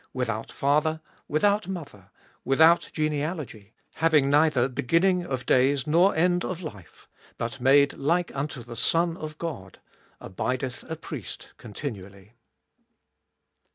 Without 0.13 0.51
father, 0.51 0.99
without 1.27 1.67
mother, 1.67 2.09
without 2.43 2.89
genealogy, 2.91 3.75
having 3.97 4.31
neither 4.31 4.67
be 4.67 4.81
ginning 4.81 5.23
of 5.27 5.45
days 5.45 5.85
nor 5.85 6.15
end 6.15 6.43
of 6.43 6.59
life, 6.63 7.07
but 7.37 7.61
made 7.61 7.93
like 7.93 8.35
unto 8.35 8.63
the 8.63 8.75
Son 8.75 9.15
of 9.15 9.37
God), 9.37 9.77
abideth 10.19 10.81
a 10.89 10.95
priest 10.95 11.49
continually. 11.59 12.33